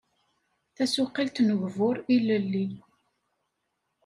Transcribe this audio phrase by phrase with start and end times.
[0.75, 2.67] Tasuqilt n ugbur ilelli.